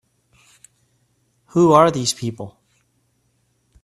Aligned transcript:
Who 1.49 1.73
are 1.73 1.91
these 1.91 2.11
people? 2.11 2.59